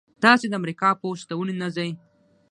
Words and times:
تاسې 0.23 0.45
د 0.49 0.53
امریکا 0.61 0.89
پوځ 1.01 1.19
ته 1.27 1.33
ولې 1.39 1.55
نه 1.61 1.67
ځئ؟ 1.75 1.89